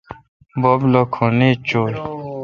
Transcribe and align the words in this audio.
بب 0.61 0.79
لو 0.93 1.03
کھن 1.13 1.39
ایچ 1.45 1.59
چویہ۔ 1.67 2.01